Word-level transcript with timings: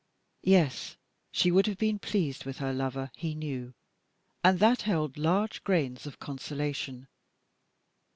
Yes, 0.41 0.97
she 1.31 1.51
would 1.51 1.67
have 1.67 1.77
been 1.77 1.99
pleased 1.99 2.43
with 2.43 2.57
her 2.57 2.73
lover, 2.73 3.11
he 3.15 3.35
knew, 3.35 3.75
and 4.43 4.57
that 4.57 4.81
held 4.81 5.15
large 5.15 5.63
grains 5.63 6.07
of 6.07 6.17
consolation. 6.17 7.07